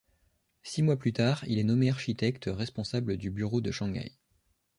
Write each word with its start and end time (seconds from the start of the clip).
Six 0.63 0.81
mois 0.81 0.97
plus 0.97 1.13
tard, 1.13 1.43
il 1.47 1.59
est 1.59 1.63
nommé 1.63 1.91
architecte 1.91 2.49
responsable 2.51 3.17
du 3.17 3.29
bureau 3.29 3.61
de 3.61 3.69
Shanghai. 3.69 4.13